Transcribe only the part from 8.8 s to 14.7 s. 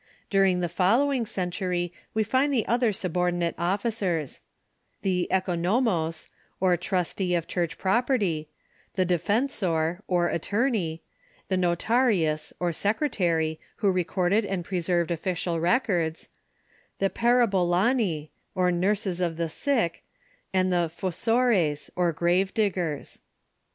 the defensor, or attorney; the notarlus, or secretarj', who recorded and